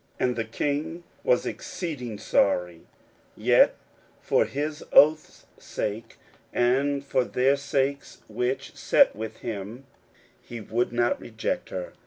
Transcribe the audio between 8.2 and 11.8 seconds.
which sat with him, he would not reject